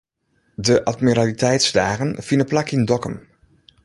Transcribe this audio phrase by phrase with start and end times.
[0.67, 3.15] De admiraliteitsdagen fine plak yn Dokkum.